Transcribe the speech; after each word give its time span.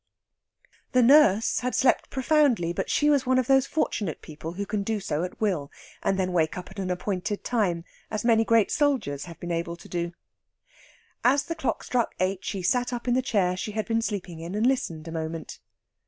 The 0.93 1.03
nurse 1.03 1.59
had 1.59 1.75
slept 1.75 2.09
profoundly, 2.09 2.73
but 2.73 2.89
she 2.89 3.07
was 3.11 3.27
one 3.27 3.37
of 3.37 3.45
those 3.45 3.67
fortunate 3.67 4.23
people 4.23 4.53
who 4.53 4.65
can 4.65 4.81
do 4.81 4.99
so 4.99 5.23
at 5.23 5.39
will, 5.39 5.71
and 6.01 6.17
then 6.17 6.33
wake 6.33 6.57
up 6.57 6.71
at 6.71 6.79
an 6.79 6.89
appointed 6.89 7.43
time, 7.43 7.83
as 8.09 8.25
many 8.25 8.43
great 8.43 8.71
soldiers 8.71 9.25
have 9.25 9.39
been 9.39 9.51
able 9.51 9.75
to 9.75 9.87
do. 9.87 10.13
As 11.23 11.43
the 11.43 11.53
clock 11.53 11.83
struck 11.83 12.15
eight 12.19 12.43
she 12.43 12.63
sat 12.63 12.91
up 12.91 13.07
in 13.07 13.13
the 13.13 13.21
chair 13.21 13.55
she 13.55 13.73
had 13.73 13.85
been 13.85 14.01
sleeping 14.01 14.39
in 14.39 14.55
and 14.55 14.65
listened 14.65 15.07
a 15.07 15.11
moment. 15.11 15.59